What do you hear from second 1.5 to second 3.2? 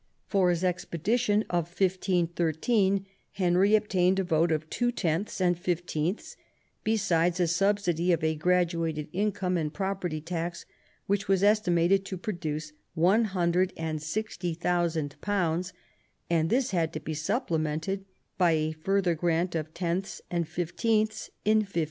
of 1513